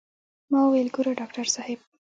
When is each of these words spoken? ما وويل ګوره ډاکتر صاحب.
ما 0.51 0.59
وويل 0.67 0.87
ګوره 0.95 1.11
ډاکتر 1.19 1.45
صاحب. 1.55 1.79